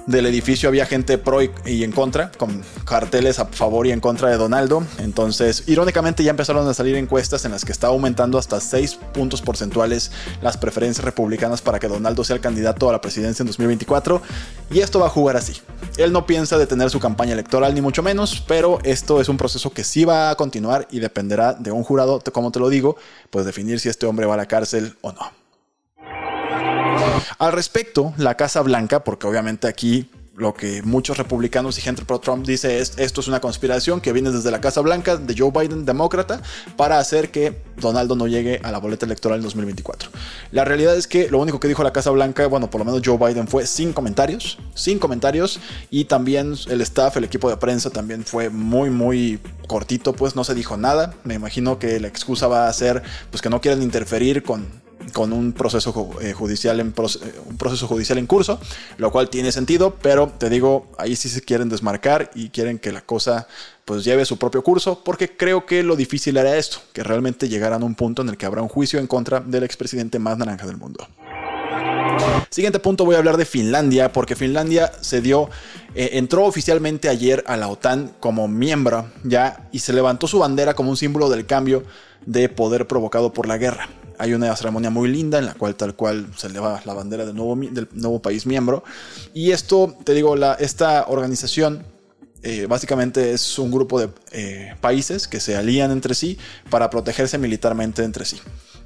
del 0.09 0.25
edificio 0.25 0.69
había 0.69 0.87
gente 0.87 1.19
pro 1.19 1.39
y, 1.43 1.83
en 1.83 1.91
contra, 1.91 2.31
con 2.31 2.63
carteles 2.83 3.37
a 3.37 3.45
favor 3.45 3.85
y 3.85 3.91
en 3.91 3.99
contra 3.99 4.29
de 4.29 4.37
Donaldo. 4.37 4.83
Entonces, 4.97 5.63
irónicamente 5.67 6.23
ya 6.23 6.31
empezaron 6.31 6.67
a 6.67 6.73
salir 6.73 6.95
encuestas 6.95 7.45
en 7.45 7.51
las 7.51 7.63
que 7.63 7.71
está 7.71 7.87
aumentando 7.87 8.39
hasta 8.39 8.59
6 8.59 8.95
puntos 9.13 9.43
porcentuales 9.43 10.11
las 10.41 10.57
preferencias 10.57 11.05
republicanas 11.05 11.61
para 11.61 11.79
que 11.79 11.87
Donaldo 11.87 12.23
sea 12.23 12.35
el 12.35 12.41
candidato 12.41 12.89
a 12.89 12.91
la 12.91 13.01
presidencia 13.01 13.43
en 13.43 13.47
2024. 13.47 14.19
Y 14.71 14.79
esto 14.79 14.99
va 14.99 15.05
a 15.05 15.09
jugar 15.09 15.37
así. 15.37 15.53
Él 15.97 16.11
no 16.11 16.25
piensa 16.25 16.57
detener 16.57 16.89
su 16.89 16.99
campaña 16.99 17.33
electoral 17.33 17.75
ni 17.75 17.81
mucho 17.81 18.01
menos, 18.01 18.43
pero 18.47 18.79
esto 18.83 19.21
es 19.21 19.29
un 19.29 19.37
proceso 19.37 19.69
que 19.69 19.83
sí 19.83 20.05
va 20.05 20.31
a 20.31 20.35
continuar 20.35 20.87
y 20.89 20.99
dependerá 20.99 21.53
de 21.53 21.71
un 21.71 21.83
jurado, 21.83 22.19
como 22.33 22.51
te 22.51 22.59
lo 22.59 22.69
digo, 22.69 22.97
pues 23.29 23.45
definir 23.45 23.79
si 23.79 23.89
este 23.89 24.07
hombre 24.07 24.25
va 24.25 24.33
a 24.33 24.37
la 24.37 24.47
cárcel 24.47 24.95
o 25.01 25.11
no. 25.11 25.48
Al 27.37 27.51
respecto, 27.51 28.13
la 28.17 28.35
Casa 28.35 28.61
Blanca, 28.61 29.03
porque 29.03 29.27
obviamente 29.27 29.67
aquí 29.67 30.09
lo 30.39 30.53
que 30.53 30.81
muchos 30.83 31.17
republicanos 31.17 31.77
y 31.77 31.81
gente 31.81 32.05
pro 32.05 32.19
Trump 32.19 32.45
dice 32.47 32.79
es 32.79 32.93
esto 32.97 33.19
es 33.19 33.27
una 33.27 33.41
conspiración 33.41 33.99
que 33.99 34.13
viene 34.13 34.31
desde 34.31 34.49
la 34.51 34.61
Casa 34.61 34.79
Blanca 34.79 35.17
de 35.17 35.35
Joe 35.37 35.51
Biden, 35.51 35.85
demócrata, 35.85 36.41
para 36.77 36.97
hacer 36.97 37.29
que 37.29 37.61
Donaldo 37.77 38.15
no 38.15 38.25
llegue 38.25 38.61
a 38.63 38.71
la 38.71 38.77
boleta 38.77 39.05
electoral 39.05 39.39
en 39.39 39.43
2024. 39.43 40.09
La 40.51 40.63
realidad 40.63 40.95
es 40.95 41.07
que 41.07 41.29
lo 41.29 41.39
único 41.39 41.59
que 41.59 41.67
dijo 41.67 41.83
la 41.83 41.91
Casa 41.91 42.09
Blanca, 42.11 42.47
bueno, 42.47 42.69
por 42.69 42.79
lo 42.79 42.85
menos 42.85 43.01
Joe 43.03 43.17
Biden 43.17 43.49
fue 43.49 43.67
sin 43.67 43.91
comentarios, 43.91 44.57
sin 44.75 44.97
comentarios, 44.97 45.59
y 45.89 46.05
también 46.05 46.55
el 46.69 46.81
staff, 46.81 47.17
el 47.17 47.25
equipo 47.25 47.49
de 47.49 47.57
prensa 47.57 47.89
también 47.89 48.23
fue 48.23 48.49
muy, 48.49 48.89
muy 48.89 49.39
cortito, 49.67 50.13
pues 50.13 50.37
no 50.37 50.45
se 50.45 50.55
dijo 50.55 50.77
nada. 50.77 51.13
Me 51.25 51.33
imagino 51.33 51.79
que 51.79 51.99
la 51.99 52.07
excusa 52.07 52.47
va 52.47 52.69
a 52.69 52.73
ser 52.73 53.03
pues 53.29 53.41
que 53.41 53.49
no 53.49 53.59
quieren 53.59 53.83
interferir 53.83 54.41
con 54.41 54.67
con 55.13 55.33
un 55.33 55.53
proceso 55.53 55.91
judicial 55.91 56.79
en 56.79 56.93
un 57.45 57.57
proceso 57.57 57.87
judicial 57.87 58.17
en 58.17 58.27
curso, 58.27 58.59
lo 58.97 59.11
cual 59.11 59.29
tiene 59.29 59.51
sentido, 59.51 59.95
pero 60.01 60.27
te 60.37 60.49
digo, 60.49 60.87
ahí 60.97 61.15
sí 61.15 61.29
se 61.29 61.41
quieren 61.41 61.69
desmarcar 61.69 62.31
y 62.35 62.49
quieren 62.49 62.79
que 62.79 62.91
la 62.91 63.01
cosa 63.01 63.47
pues 63.85 64.03
lleve 64.03 64.25
su 64.25 64.37
propio 64.37 64.63
curso, 64.63 65.03
porque 65.03 65.35
creo 65.35 65.65
que 65.65 65.81
lo 65.81 65.95
difícil 65.95 66.37
era 66.37 66.55
esto, 66.57 66.77
que 66.93 67.03
realmente 67.03 67.49
llegaran 67.49 67.81
a 67.81 67.85
un 67.85 67.95
punto 67.95 68.21
en 68.21 68.29
el 68.29 68.37
que 68.37 68.45
habrá 68.45 68.61
un 68.61 68.69
juicio 68.69 68.99
en 68.99 69.07
contra 69.07 69.39
del 69.39 69.63
expresidente 69.63 70.19
más 70.19 70.37
naranja 70.37 70.67
del 70.67 70.77
mundo. 70.77 71.07
Siguiente 72.49 72.79
punto 72.79 73.05
voy 73.05 73.15
a 73.15 73.19
hablar 73.19 73.37
de 73.37 73.45
Finlandia, 73.45 74.11
porque 74.11 74.35
Finlandia 74.35 74.91
se 75.01 75.21
dio, 75.21 75.49
eh, 75.95 76.11
entró 76.13 76.45
oficialmente 76.45 77.09
ayer 77.09 77.43
a 77.47 77.57
la 77.57 77.67
OTAN 77.67 78.13
como 78.19 78.47
miembro 78.47 79.07
ya 79.23 79.67
y 79.71 79.79
se 79.79 79.93
levantó 79.93 80.27
su 80.27 80.39
bandera 80.39 80.73
como 80.73 80.89
un 80.89 80.97
símbolo 80.97 81.29
del 81.29 81.45
cambio 81.45 81.83
de 82.25 82.49
poder 82.49 82.87
provocado 82.87 83.33
por 83.33 83.47
la 83.47 83.57
guerra. 83.57 83.89
Hay 84.19 84.33
una 84.33 84.55
ceremonia 84.55 84.91
muy 84.91 85.09
linda 85.09 85.39
en 85.39 85.47
la 85.47 85.55
cual 85.55 85.75
tal 85.75 85.95
cual 85.95 86.27
se 86.35 86.47
eleva 86.47 86.81
la 86.85 86.93
bandera 86.93 87.25
del 87.25 87.35
nuevo, 87.35 87.55
del 87.55 87.87
nuevo 87.93 88.21
país 88.21 88.45
miembro. 88.45 88.83
Y 89.33 89.51
esto, 89.51 89.95
te 90.03 90.13
digo, 90.13 90.35
la, 90.35 90.53
esta 90.53 91.05
organización 91.07 91.83
eh, 92.41 92.67
básicamente 92.69 93.33
es 93.33 93.59
un 93.59 93.69
grupo 93.69 93.99
de 93.99 94.09
eh, 94.31 94.75
países 94.79 95.27
que 95.27 95.41
se 95.41 95.57
alían 95.57 95.91
entre 95.91 96.15
sí 96.15 96.37
para 96.69 96.89
protegerse 96.89 97.37
militarmente 97.37 98.03
entre 98.03 98.25
sí. 98.25 98.39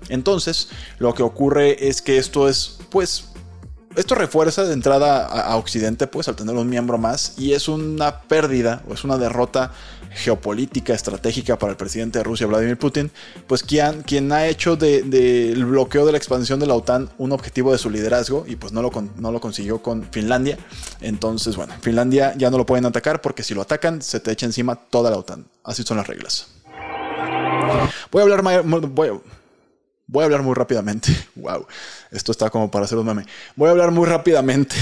Entonces, 0.09 0.69
lo 0.97 1.13
que 1.13 1.23
ocurre 1.23 1.87
es 1.87 2.01
que 2.01 2.17
esto 2.17 2.49
es, 2.49 2.79
pues, 2.89 3.25
esto 3.95 4.15
refuerza 4.15 4.63
de 4.63 4.73
entrada 4.73 5.25
a, 5.25 5.55
Occidente, 5.57 6.07
pues, 6.07 6.27
al 6.27 6.35
tener 6.35 6.55
un 6.55 6.67
miembro 6.67 6.97
más, 6.97 7.35
y 7.37 7.53
es 7.53 7.67
una 7.67 8.21
pérdida 8.21 8.81
o 8.89 8.93
es 8.95 9.03
una 9.03 9.17
derrota 9.17 9.71
geopolítica, 10.15 10.93
estratégica 10.93 11.57
para 11.57 11.71
el 11.71 11.77
presidente 11.77 12.19
de 12.19 12.23
Rusia, 12.23 12.47
Vladimir 12.47 12.77
Putin, 12.77 13.11
pues 13.47 13.63
quien, 13.63 14.03
quien 14.03 14.31
ha 14.31 14.47
hecho 14.47 14.75
del 14.75 15.09
de, 15.09 15.53
bloqueo 15.55 16.05
de 16.05 16.11
la 16.11 16.17
expansión 16.17 16.59
de 16.59 16.67
la 16.67 16.75
OTAN 16.75 17.09
un 17.17 17.31
objetivo 17.31 17.71
de 17.71 17.77
su 17.77 17.89
liderazgo, 17.89 18.45
y 18.47 18.55
pues 18.55 18.73
no 18.73 18.81
lo, 18.81 18.91
no 19.17 19.31
lo 19.31 19.41
consiguió 19.41 19.81
con 19.81 20.03
Finlandia. 20.11 20.57
Entonces, 21.01 21.55
bueno, 21.55 21.73
Finlandia 21.81 22.33
ya 22.37 22.49
no 22.49 22.57
lo 22.57 22.65
pueden 22.65 22.85
atacar 22.85 23.21
porque 23.21 23.43
si 23.43 23.53
lo 23.53 23.61
atacan, 23.61 24.01
se 24.01 24.19
te 24.19 24.31
echa 24.31 24.45
encima 24.45 24.75
toda 24.75 25.11
la 25.11 25.17
OTAN. 25.17 25.45
Así 25.63 25.83
son 25.83 25.97
las 25.97 26.07
reglas. 26.07 26.47
Voy 28.11 28.19
a 28.19 28.23
hablar, 28.23 28.63
voy 28.65 29.07
a, 29.07 29.19
Voy 30.05 30.21
a 30.21 30.25
hablar 30.25 30.43
muy 30.43 30.53
rápidamente. 30.53 31.11
Wow, 31.35 31.65
esto 32.11 32.31
está 32.31 32.49
como 32.49 32.69
para 32.69 32.85
hacer 32.85 32.97
un 32.97 33.05
meme. 33.07 33.25
Voy 33.55 33.67
a 33.67 33.71
hablar 33.71 33.91
muy 33.91 34.05
rápidamente 34.05 34.75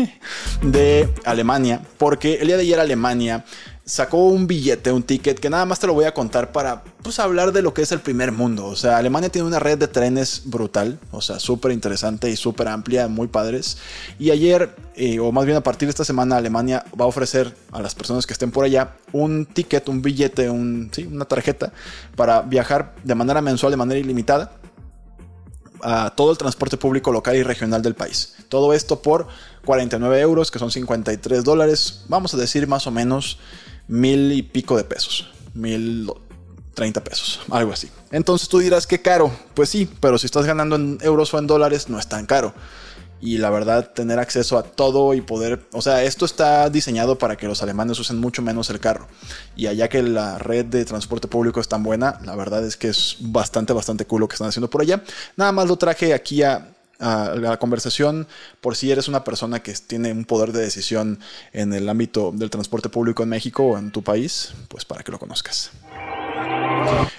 de 0.62 1.08
Alemania, 1.24 1.80
porque 1.96 2.34
el 2.34 2.48
día 2.48 2.56
de 2.56 2.62
ayer 2.62 2.80
Alemania 2.80 3.44
sacó 3.86 4.26
un 4.26 4.48
billete, 4.48 4.90
un 4.90 5.04
ticket, 5.04 5.38
que 5.38 5.48
nada 5.48 5.64
más 5.64 5.78
te 5.78 5.86
lo 5.86 5.94
voy 5.94 6.06
a 6.06 6.12
contar 6.12 6.50
para 6.50 6.82
pues, 7.02 7.20
hablar 7.20 7.52
de 7.52 7.62
lo 7.62 7.72
que 7.72 7.82
es 7.82 7.92
el 7.92 8.00
primer 8.00 8.32
mundo. 8.32 8.66
O 8.66 8.74
sea, 8.74 8.98
Alemania 8.98 9.28
tiene 9.28 9.46
una 9.46 9.60
red 9.60 9.78
de 9.78 9.86
trenes 9.86 10.42
brutal, 10.44 10.98
o 11.12 11.20
sea, 11.20 11.38
súper 11.38 11.70
interesante 11.70 12.28
y 12.28 12.34
súper 12.34 12.66
amplia, 12.66 13.06
muy 13.06 13.28
padres. 13.28 13.78
Y 14.18 14.32
ayer, 14.32 14.74
eh, 14.96 15.20
o 15.20 15.30
más 15.30 15.46
bien 15.46 15.56
a 15.56 15.62
partir 15.62 15.86
de 15.86 15.90
esta 15.90 16.04
semana, 16.04 16.36
Alemania 16.36 16.84
va 17.00 17.04
a 17.04 17.08
ofrecer 17.08 17.54
a 17.70 17.80
las 17.80 17.94
personas 17.94 18.26
que 18.26 18.32
estén 18.32 18.50
por 18.50 18.64
allá 18.64 18.96
un 19.12 19.46
ticket, 19.46 19.88
un 19.88 20.02
billete, 20.02 20.50
un, 20.50 20.90
¿sí? 20.92 21.04
una 21.04 21.24
tarjeta 21.24 21.72
para 22.16 22.42
viajar 22.42 22.96
de 23.04 23.14
manera 23.14 23.40
mensual, 23.40 23.70
de 23.70 23.76
manera 23.76 24.00
ilimitada 24.00 24.50
a 25.80 26.10
todo 26.10 26.32
el 26.32 26.38
transporte 26.38 26.76
público 26.76 27.12
local 27.12 27.36
y 27.36 27.44
regional 27.44 27.82
del 27.82 27.94
país. 27.94 28.34
Todo 28.48 28.72
esto 28.72 29.00
por 29.00 29.28
49 29.64 30.20
euros, 30.20 30.50
que 30.50 30.58
son 30.58 30.72
53 30.72 31.44
dólares, 31.44 32.04
vamos 32.08 32.34
a 32.34 32.36
decir 32.36 32.66
más 32.66 32.88
o 32.88 32.90
menos 32.90 33.38
mil 33.88 34.32
y 34.32 34.42
pico 34.42 34.76
de 34.76 34.84
pesos, 34.84 35.32
mil 35.54 36.10
treinta 36.74 37.02
pesos, 37.02 37.40
algo 37.50 37.72
así. 37.72 37.88
Entonces 38.10 38.48
tú 38.48 38.58
dirás 38.58 38.86
que 38.86 39.00
caro, 39.00 39.32
pues 39.54 39.68
sí, 39.68 39.88
pero 40.00 40.18
si 40.18 40.26
estás 40.26 40.44
ganando 40.44 40.76
en 40.76 40.98
euros 41.00 41.32
o 41.32 41.38
en 41.38 41.46
dólares 41.46 41.88
no 41.88 41.98
es 41.98 42.08
tan 42.08 42.26
caro. 42.26 42.54
Y 43.18 43.38
la 43.38 43.48
verdad, 43.48 43.92
tener 43.94 44.18
acceso 44.18 44.58
a 44.58 44.62
todo 44.62 45.14
y 45.14 45.22
poder, 45.22 45.66
o 45.72 45.80
sea, 45.80 46.04
esto 46.04 46.26
está 46.26 46.68
diseñado 46.68 47.16
para 47.16 47.36
que 47.36 47.48
los 47.48 47.62
alemanes 47.62 47.98
usen 47.98 48.18
mucho 48.18 48.42
menos 48.42 48.68
el 48.68 48.78
carro. 48.78 49.08
Y 49.56 49.68
allá 49.68 49.88
que 49.88 50.02
la 50.02 50.36
red 50.36 50.66
de 50.66 50.84
transporte 50.84 51.26
público 51.26 51.58
es 51.58 51.66
tan 51.66 51.82
buena, 51.82 52.20
la 52.24 52.36
verdad 52.36 52.62
es 52.66 52.76
que 52.76 52.88
es 52.88 53.16
bastante, 53.20 53.72
bastante 53.72 54.04
cool 54.04 54.20
lo 54.20 54.28
que 54.28 54.34
están 54.34 54.48
haciendo 54.48 54.68
por 54.68 54.82
allá. 54.82 55.02
Nada 55.34 55.50
más 55.50 55.66
lo 55.66 55.76
traje 55.76 56.12
aquí 56.12 56.42
a, 56.42 56.75
a 56.98 57.34
la 57.36 57.56
conversación 57.58 58.26
por 58.60 58.76
si 58.76 58.90
eres 58.90 59.08
una 59.08 59.24
persona 59.24 59.62
que 59.62 59.72
tiene 59.74 60.12
un 60.12 60.24
poder 60.24 60.52
de 60.52 60.62
decisión 60.62 61.18
en 61.52 61.72
el 61.72 61.88
ámbito 61.88 62.32
del 62.34 62.50
transporte 62.50 62.88
público 62.88 63.22
en 63.22 63.28
México 63.28 63.64
o 63.64 63.78
en 63.78 63.90
tu 63.90 64.02
país, 64.02 64.52
pues 64.68 64.84
para 64.84 65.02
que 65.02 65.12
lo 65.12 65.18
conozcas. 65.18 65.70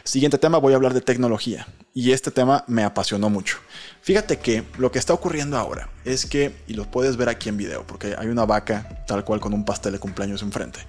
Siguiente 0.03 0.37
tema, 0.37 0.57
voy 0.57 0.73
a 0.73 0.75
hablar 0.77 0.93
de 0.93 1.01
tecnología. 1.01 1.67
Y 1.93 2.11
este 2.11 2.31
tema 2.31 2.63
me 2.67 2.83
apasionó 2.83 3.29
mucho. 3.29 3.57
Fíjate 4.01 4.37
que 4.37 4.63
lo 4.77 4.91
que 4.91 4.99
está 4.99 5.13
ocurriendo 5.13 5.57
ahora 5.57 5.89
es 6.05 6.25
que, 6.25 6.55
y 6.67 6.73
lo 6.73 6.89
puedes 6.89 7.17
ver 7.17 7.27
aquí 7.27 7.49
en 7.49 7.57
video, 7.57 7.85
porque 7.85 8.15
hay 8.17 8.27
una 8.27 8.45
vaca 8.45 9.03
tal 9.07 9.25
cual 9.25 9.39
con 9.39 9.53
un 9.53 9.65
pastel 9.65 9.93
de 9.93 9.99
cumpleaños 9.99 10.41
enfrente, 10.43 10.79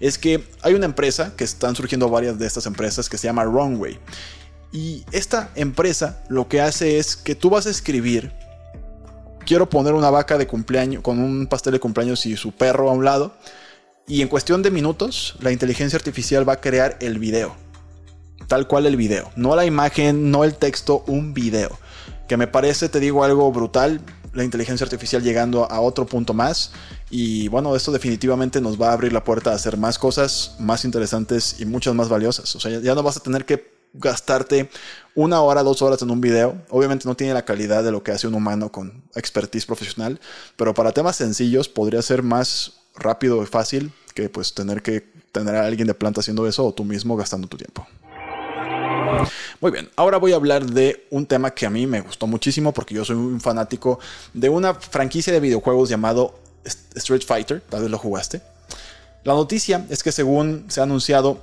es 0.00 0.18
que 0.18 0.48
hay 0.62 0.74
una 0.74 0.86
empresa, 0.86 1.36
que 1.36 1.44
están 1.44 1.76
surgiendo 1.76 2.08
varias 2.08 2.38
de 2.38 2.46
estas 2.46 2.66
empresas, 2.66 3.08
que 3.08 3.18
se 3.18 3.26
llama 3.26 3.44
Runway. 3.44 3.98
Y 4.74 5.04
esta 5.12 5.50
empresa 5.54 6.20
lo 6.28 6.48
que 6.48 6.60
hace 6.60 6.98
es 6.98 7.14
que 7.16 7.36
tú 7.36 7.48
vas 7.48 7.66
a 7.66 7.70
escribir, 7.70 8.32
quiero 9.46 9.70
poner 9.70 9.94
una 9.94 10.10
vaca 10.10 10.36
de 10.36 10.48
cumpleaños 10.48 11.00
con 11.00 11.20
un 11.20 11.46
pastel 11.46 11.74
de 11.74 11.78
cumpleaños 11.78 12.26
y 12.26 12.36
su 12.36 12.50
perro 12.50 12.90
a 12.90 12.92
un 12.92 13.04
lado, 13.04 13.36
y 14.08 14.20
en 14.20 14.26
cuestión 14.26 14.64
de 14.64 14.72
minutos 14.72 15.36
la 15.38 15.52
inteligencia 15.52 15.96
artificial 15.96 16.46
va 16.46 16.54
a 16.54 16.60
crear 16.60 16.96
el 17.00 17.20
video. 17.20 17.54
Tal 18.48 18.66
cual 18.66 18.86
el 18.86 18.96
video, 18.96 19.30
no 19.36 19.54
la 19.54 19.64
imagen, 19.64 20.32
no 20.32 20.42
el 20.42 20.56
texto, 20.56 21.04
un 21.06 21.34
video. 21.34 21.78
Que 22.26 22.36
me 22.36 22.48
parece, 22.48 22.88
te 22.88 22.98
digo 22.98 23.22
algo 23.22 23.52
brutal, 23.52 24.00
la 24.32 24.42
inteligencia 24.42 24.84
artificial 24.84 25.22
llegando 25.22 25.70
a 25.70 25.80
otro 25.80 26.04
punto 26.04 26.34
más. 26.34 26.72
Y 27.10 27.46
bueno, 27.46 27.76
esto 27.76 27.92
definitivamente 27.92 28.60
nos 28.60 28.80
va 28.80 28.90
a 28.90 28.92
abrir 28.94 29.12
la 29.12 29.22
puerta 29.22 29.52
a 29.52 29.54
hacer 29.54 29.76
más 29.76 30.00
cosas 30.00 30.56
más 30.58 30.84
interesantes 30.84 31.60
y 31.60 31.64
muchas 31.64 31.94
más 31.94 32.08
valiosas. 32.08 32.56
O 32.56 32.60
sea, 32.60 32.80
ya 32.80 32.94
no 32.96 33.04
vas 33.04 33.16
a 33.16 33.20
tener 33.20 33.44
que 33.44 33.73
gastarte 33.94 34.68
una 35.14 35.40
hora, 35.40 35.62
dos 35.62 35.80
horas 35.82 36.02
en 36.02 36.10
un 36.10 36.20
video. 36.20 36.56
Obviamente 36.68 37.08
no 37.08 37.16
tiene 37.16 37.32
la 37.32 37.44
calidad 37.44 37.82
de 37.82 37.92
lo 37.92 38.02
que 38.02 38.12
hace 38.12 38.26
un 38.26 38.34
humano 38.34 38.70
con 38.70 39.04
expertise 39.14 39.66
profesional, 39.66 40.20
pero 40.56 40.74
para 40.74 40.92
temas 40.92 41.16
sencillos 41.16 41.68
podría 41.68 42.02
ser 42.02 42.22
más 42.22 42.74
rápido 42.96 43.42
y 43.42 43.46
fácil 43.46 43.92
que 44.14 44.28
pues 44.28 44.54
tener 44.54 44.82
que 44.82 45.12
tener 45.32 45.56
a 45.56 45.66
alguien 45.66 45.86
de 45.86 45.94
planta 45.94 46.20
haciendo 46.20 46.46
eso 46.46 46.64
o 46.64 46.72
tú 46.72 46.84
mismo 46.84 47.16
gastando 47.16 47.48
tu 47.48 47.56
tiempo. 47.56 47.86
Muy 49.60 49.70
bien, 49.70 49.88
ahora 49.96 50.18
voy 50.18 50.32
a 50.32 50.36
hablar 50.36 50.64
de 50.64 51.06
un 51.10 51.26
tema 51.26 51.52
que 51.52 51.66
a 51.66 51.70
mí 51.70 51.86
me 51.86 52.00
gustó 52.00 52.26
muchísimo 52.26 52.72
porque 52.72 52.94
yo 52.94 53.04
soy 53.04 53.16
un 53.16 53.40
fanático 53.40 53.98
de 54.32 54.48
una 54.48 54.74
franquicia 54.74 55.32
de 55.32 55.40
videojuegos 55.40 55.88
llamado 55.88 56.38
Street 56.94 57.22
Fighter, 57.26 57.60
tal 57.68 57.82
vez 57.82 57.90
lo 57.90 57.98
jugaste. 57.98 58.42
La 59.24 59.34
noticia 59.34 59.86
es 59.88 60.02
que 60.02 60.12
según 60.12 60.66
se 60.68 60.80
ha 60.80 60.82
anunciado 60.84 61.40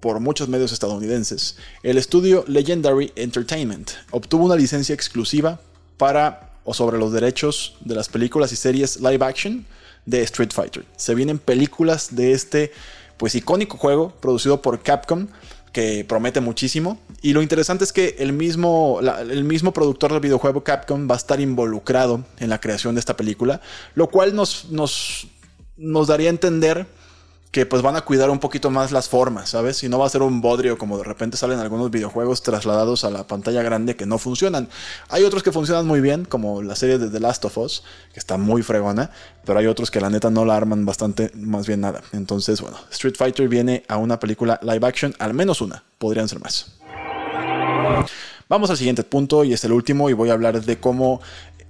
por 0.00 0.20
muchos 0.20 0.48
medios 0.48 0.72
estadounidenses, 0.72 1.56
el 1.82 1.98
estudio 1.98 2.44
Legendary 2.48 3.12
Entertainment 3.16 3.90
obtuvo 4.10 4.46
una 4.46 4.56
licencia 4.56 4.94
exclusiva 4.94 5.60
para 5.96 6.50
o 6.64 6.74
sobre 6.74 6.98
los 6.98 7.12
derechos 7.12 7.76
de 7.80 7.94
las 7.94 8.08
películas 8.08 8.52
y 8.52 8.56
series 8.56 9.00
live 9.00 9.24
action 9.24 9.66
de 10.06 10.22
Street 10.22 10.50
Fighter. 10.52 10.84
Se 10.96 11.14
vienen 11.14 11.38
películas 11.38 12.14
de 12.14 12.32
este 12.32 12.72
pues 13.16 13.34
icónico 13.34 13.76
juego 13.76 14.14
producido 14.20 14.62
por 14.62 14.82
Capcom 14.82 15.28
que 15.72 16.04
promete 16.08 16.40
muchísimo. 16.40 16.98
Y 17.22 17.32
lo 17.32 17.42
interesante 17.42 17.84
es 17.84 17.92
que 17.92 18.16
el 18.18 18.32
mismo, 18.32 19.00
el 19.00 19.44
mismo 19.44 19.72
productor 19.72 20.12
del 20.12 20.20
videojuego 20.20 20.64
Capcom 20.64 21.08
va 21.08 21.14
a 21.14 21.18
estar 21.18 21.40
involucrado 21.40 22.24
en 22.38 22.48
la 22.48 22.60
creación 22.60 22.94
de 22.94 23.00
esta 23.00 23.16
película, 23.16 23.60
lo 23.94 24.08
cual 24.08 24.34
nos, 24.34 24.70
nos, 24.70 25.28
nos 25.76 26.08
daría 26.08 26.28
a 26.28 26.30
entender 26.30 26.86
que 27.50 27.66
pues 27.66 27.82
van 27.82 27.96
a 27.96 28.02
cuidar 28.02 28.30
un 28.30 28.38
poquito 28.38 28.70
más 28.70 28.92
las 28.92 29.08
formas, 29.08 29.50
¿sabes? 29.50 29.82
Y 29.82 29.88
no 29.88 29.98
va 29.98 30.06
a 30.06 30.08
ser 30.08 30.22
un 30.22 30.40
bodrio 30.40 30.78
como 30.78 30.98
de 30.98 31.04
repente 31.04 31.36
salen 31.36 31.58
algunos 31.58 31.90
videojuegos 31.90 32.42
trasladados 32.42 33.04
a 33.04 33.10
la 33.10 33.26
pantalla 33.26 33.62
grande 33.62 33.96
que 33.96 34.06
no 34.06 34.18
funcionan. 34.18 34.68
Hay 35.08 35.24
otros 35.24 35.42
que 35.42 35.50
funcionan 35.50 35.86
muy 35.86 36.00
bien, 36.00 36.24
como 36.24 36.62
la 36.62 36.76
serie 36.76 36.98
de 36.98 37.10
The 37.10 37.18
Last 37.18 37.44
of 37.44 37.58
Us, 37.58 37.82
que 38.12 38.20
está 38.20 38.36
muy 38.36 38.62
fregona, 38.62 39.10
pero 39.44 39.58
hay 39.58 39.66
otros 39.66 39.90
que 39.90 40.00
la 40.00 40.10
neta 40.10 40.30
no 40.30 40.44
la 40.44 40.56
arman 40.56 40.86
bastante, 40.86 41.32
más 41.34 41.66
bien 41.66 41.80
nada. 41.80 42.02
Entonces, 42.12 42.60
bueno, 42.60 42.78
Street 42.92 43.16
Fighter 43.16 43.48
viene 43.48 43.82
a 43.88 43.96
una 43.96 44.20
película 44.20 44.60
live 44.62 44.86
action, 44.86 45.14
al 45.18 45.34
menos 45.34 45.60
una, 45.60 45.82
podrían 45.98 46.28
ser 46.28 46.38
más. 46.38 46.76
Vamos 48.48 48.70
al 48.70 48.76
siguiente 48.76 49.02
punto 49.02 49.42
y 49.42 49.52
es 49.52 49.64
el 49.64 49.72
último 49.72 50.08
y 50.08 50.12
voy 50.12 50.30
a 50.30 50.34
hablar 50.34 50.60
de 50.64 50.78
cómo 50.78 51.20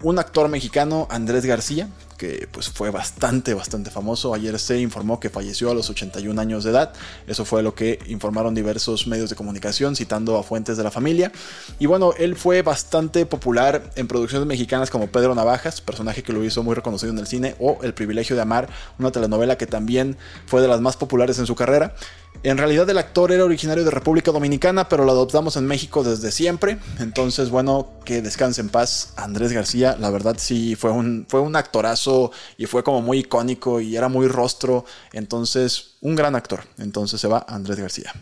un 0.02 0.18
actor 0.18 0.48
mexicano, 0.48 1.06
Andrés 1.10 1.44
García, 1.44 1.88
que 2.20 2.46
pues 2.52 2.68
fue 2.68 2.90
bastante, 2.90 3.54
bastante 3.54 3.90
famoso. 3.90 4.34
Ayer 4.34 4.58
se 4.58 4.78
informó 4.78 5.18
que 5.18 5.30
falleció 5.30 5.70
a 5.70 5.74
los 5.74 5.88
81 5.88 6.38
años 6.38 6.64
de 6.64 6.70
edad. 6.70 6.92
Eso 7.26 7.46
fue 7.46 7.62
lo 7.62 7.74
que 7.74 7.98
informaron 8.08 8.54
diversos 8.54 9.06
medios 9.06 9.30
de 9.30 9.36
comunicación, 9.36 9.96
citando 9.96 10.36
a 10.36 10.42
fuentes 10.42 10.76
de 10.76 10.84
la 10.84 10.90
familia. 10.90 11.32
Y 11.78 11.86
bueno, 11.86 12.12
él 12.18 12.36
fue 12.36 12.60
bastante 12.60 13.24
popular 13.24 13.90
en 13.96 14.06
producciones 14.06 14.46
mexicanas 14.46 14.90
como 14.90 15.06
Pedro 15.06 15.34
Navajas, 15.34 15.80
personaje 15.80 16.22
que 16.22 16.34
lo 16.34 16.44
hizo 16.44 16.62
muy 16.62 16.74
reconocido 16.74 17.10
en 17.10 17.18
el 17.18 17.26
cine, 17.26 17.56
o 17.58 17.78
El 17.82 17.94
privilegio 17.94 18.36
de 18.36 18.42
amar, 18.42 18.68
una 18.98 19.10
telenovela 19.10 19.56
que 19.56 19.66
también 19.66 20.18
fue 20.44 20.60
de 20.60 20.68
las 20.68 20.82
más 20.82 20.98
populares 20.98 21.38
en 21.38 21.46
su 21.46 21.54
carrera. 21.54 21.94
En 22.42 22.56
realidad 22.56 22.88
el 22.88 22.96
actor 22.96 23.32
era 23.32 23.44
originario 23.44 23.84
de 23.84 23.90
República 23.90 24.32
Dominicana, 24.32 24.88
pero 24.88 25.04
lo 25.04 25.12
adoptamos 25.12 25.56
en 25.56 25.66
México 25.66 26.02
desde 26.02 26.32
siempre. 26.32 26.78
Entonces, 26.98 27.50
bueno, 27.50 27.90
que 28.06 28.22
descanse 28.22 28.62
en 28.62 28.70
paz 28.70 29.12
Andrés 29.16 29.52
García. 29.52 29.96
La 30.00 30.08
verdad 30.08 30.36
sí 30.38 30.74
fue 30.74 30.90
un, 30.90 31.26
fue 31.28 31.40
un 31.40 31.54
actorazo 31.54 32.32
y 32.56 32.64
fue 32.64 32.82
como 32.82 33.02
muy 33.02 33.18
icónico 33.18 33.80
y 33.80 33.94
era 33.94 34.08
muy 34.08 34.26
rostro. 34.26 34.86
Entonces, 35.12 35.96
un 36.00 36.16
gran 36.16 36.34
actor. 36.34 36.64
Entonces 36.78 37.20
se 37.20 37.28
va 37.28 37.44
Andrés 37.46 37.78
García. 37.78 38.14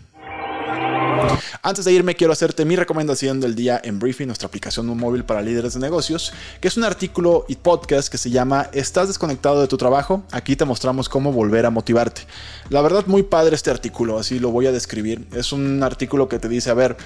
Antes 1.62 1.84
de 1.84 1.92
irme, 1.92 2.14
quiero 2.14 2.32
hacerte 2.32 2.64
mi 2.64 2.76
recomendación 2.76 3.40
del 3.40 3.54
día 3.54 3.80
en 3.82 3.98
Briefing, 3.98 4.26
nuestra 4.26 4.48
aplicación 4.48 4.86
móvil 4.96 5.24
para 5.24 5.42
líderes 5.42 5.74
de 5.74 5.80
negocios, 5.80 6.32
que 6.60 6.68
es 6.68 6.76
un 6.76 6.84
artículo 6.84 7.44
y 7.48 7.56
podcast 7.56 8.08
que 8.08 8.18
se 8.18 8.30
llama 8.30 8.68
¿Estás 8.72 9.08
desconectado 9.08 9.60
de 9.60 9.68
tu 9.68 9.76
trabajo? 9.76 10.22
Aquí 10.32 10.56
te 10.56 10.64
mostramos 10.64 11.08
cómo 11.08 11.32
volver 11.32 11.66
a 11.66 11.70
motivarte. 11.70 12.22
La 12.70 12.80
verdad, 12.80 13.04
muy 13.06 13.22
padre 13.22 13.54
este 13.54 13.70
artículo, 13.70 14.18
así 14.18 14.38
lo 14.38 14.50
voy 14.50 14.66
a 14.66 14.72
describir. 14.72 15.26
Es 15.32 15.52
un 15.52 15.82
artículo 15.82 16.28
que 16.28 16.38
te 16.38 16.48
dice, 16.48 16.70
a 16.70 16.74
ver, 16.74 16.96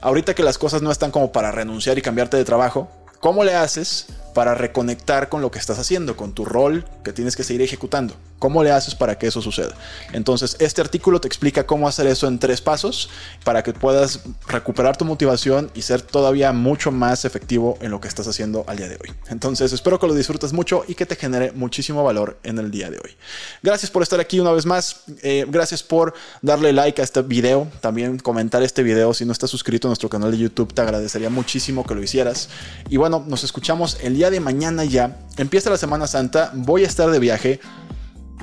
ahorita 0.00 0.34
que 0.34 0.42
las 0.42 0.58
cosas 0.58 0.82
no 0.82 0.90
están 0.90 1.10
como 1.10 1.32
para 1.32 1.52
renunciar 1.52 1.98
y 1.98 2.02
cambiarte 2.02 2.36
de 2.36 2.44
trabajo, 2.44 2.90
¿cómo 3.20 3.44
le 3.44 3.54
haces 3.54 4.06
para 4.34 4.54
reconectar 4.54 5.28
con 5.28 5.42
lo 5.42 5.50
que 5.50 5.58
estás 5.58 5.78
haciendo, 5.78 6.16
con 6.16 6.32
tu 6.32 6.44
rol 6.44 6.84
que 7.04 7.12
tienes 7.12 7.36
que 7.36 7.44
seguir 7.44 7.62
ejecutando. 7.62 8.14
¿Cómo 8.38 8.64
le 8.64 8.70
haces 8.70 8.94
para 8.94 9.18
que 9.18 9.26
eso 9.26 9.42
suceda? 9.42 9.74
Entonces, 10.12 10.56
este 10.60 10.80
artículo 10.80 11.20
te 11.20 11.28
explica 11.28 11.66
cómo 11.66 11.86
hacer 11.86 12.06
eso 12.06 12.26
en 12.26 12.38
tres 12.38 12.62
pasos 12.62 13.10
para 13.44 13.62
que 13.62 13.74
puedas 13.74 14.20
recuperar 14.48 14.96
tu 14.96 15.04
motivación 15.04 15.70
y 15.74 15.82
ser 15.82 16.00
todavía 16.00 16.52
mucho 16.52 16.90
más 16.90 17.26
efectivo 17.26 17.76
en 17.82 17.90
lo 17.90 18.00
que 18.00 18.08
estás 18.08 18.26
haciendo 18.28 18.64
al 18.66 18.78
día 18.78 18.88
de 18.88 18.94
hoy. 18.94 19.14
Entonces, 19.28 19.74
espero 19.74 19.98
que 19.98 20.06
lo 20.06 20.14
disfrutes 20.14 20.54
mucho 20.54 20.84
y 20.88 20.94
que 20.94 21.04
te 21.04 21.16
genere 21.16 21.52
muchísimo 21.52 22.02
valor 22.02 22.38
en 22.42 22.58
el 22.58 22.70
día 22.70 22.90
de 22.90 22.96
hoy. 22.96 23.14
Gracias 23.62 23.90
por 23.90 24.02
estar 24.02 24.20
aquí 24.20 24.40
una 24.40 24.52
vez 24.52 24.64
más. 24.64 25.02
Eh, 25.22 25.44
gracias 25.46 25.82
por 25.82 26.14
darle 26.40 26.72
like 26.72 26.98
a 27.02 27.04
este 27.04 27.20
video. 27.20 27.68
También 27.82 28.18
comentar 28.18 28.62
este 28.62 28.82
video. 28.82 29.12
Si 29.12 29.26
no 29.26 29.32
estás 29.32 29.50
suscrito 29.50 29.86
a 29.86 29.90
nuestro 29.90 30.08
canal 30.08 30.30
de 30.30 30.38
YouTube, 30.38 30.72
te 30.72 30.80
agradecería 30.80 31.28
muchísimo 31.28 31.86
que 31.86 31.94
lo 31.94 32.02
hicieras. 32.02 32.48
Y 32.88 32.96
bueno, 32.96 33.22
nos 33.26 33.44
escuchamos 33.44 33.98
el 34.02 34.16
día 34.20 34.30
de 34.30 34.40
mañana 34.40 34.84
ya. 34.84 35.16
Empieza 35.38 35.70
la 35.70 35.78
Semana 35.78 36.06
Santa. 36.06 36.50
Voy 36.52 36.84
a 36.84 36.86
estar 36.86 37.10
de 37.10 37.18
viaje 37.18 37.58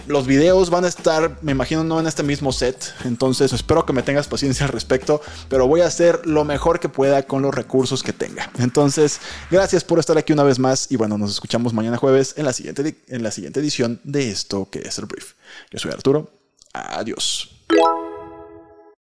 los 0.08 0.26
videos 0.26 0.70
van 0.70 0.86
a 0.86 0.88
estar, 0.88 1.38
me 1.42 1.52
imagino, 1.52 1.84
no 1.84 2.00
en 2.00 2.08
este 2.08 2.24
mismo 2.24 2.54
set. 2.54 2.94
Entonces 3.04 3.52
espero 3.52 3.86
que 3.86 3.92
me 3.92 4.04
tengas 4.04 4.28
paciencia 4.28 4.66
al 4.66 4.72
respecto. 4.72 5.22
Pero 5.50 5.68
voy 5.68 5.82
a 5.82 5.88
hacer 5.88 6.26
lo 6.26 6.46
mejor 6.46 6.80
que 6.80 6.88
pueda 6.88 7.24
con 7.24 7.42
los 7.42 7.54
recursos 7.54 8.04
que 8.04 8.14
tenga. 8.14 8.50
Entonces, 8.60 9.20
gracias 9.52 9.84
por 9.84 10.00
estar 10.00 10.18
aquí 10.18 10.32
una 10.32 10.44
vez 10.44 10.60
más. 10.60 10.90
Y 10.90 10.96
bueno, 10.96 11.18
nos 11.18 11.32
escuchamos 11.32 11.74
mañana 11.74 11.98
jueves 11.98 12.36
en 12.38 12.46
la 12.46 12.54
siguiente, 12.54 12.96
en 13.10 13.22
la 13.22 13.32
siguiente 13.32 13.60
edición 13.60 14.00
de 14.06 14.30
esto 14.32 14.70
que 14.72 14.80
es 14.80 14.98
el 14.98 15.08
brief. 15.08 15.34
Yo 15.72 15.80
soy 15.80 15.92
Arturo. 15.92 16.32
Adiós. 16.74 17.50